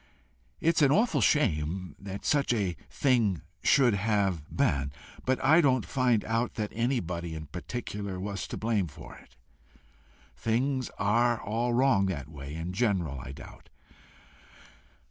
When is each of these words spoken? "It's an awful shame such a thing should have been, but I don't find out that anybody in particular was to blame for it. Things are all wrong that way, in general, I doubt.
"It's 0.59 0.81
an 0.81 0.89
awful 0.91 1.21
shame 1.21 1.95
such 2.23 2.53
a 2.55 2.75
thing 2.89 3.43
should 3.63 3.93
have 3.93 4.49
been, 4.49 4.91
but 5.27 5.37
I 5.45 5.61
don't 5.61 5.85
find 5.85 6.25
out 6.25 6.55
that 6.55 6.71
anybody 6.73 7.35
in 7.35 7.45
particular 7.45 8.19
was 8.19 8.47
to 8.47 8.57
blame 8.57 8.87
for 8.87 9.13
it. 9.17 9.35
Things 10.35 10.89
are 10.97 11.39
all 11.39 11.73
wrong 11.75 12.07
that 12.07 12.27
way, 12.29 12.55
in 12.55 12.73
general, 12.73 13.19
I 13.19 13.31
doubt. 13.31 13.69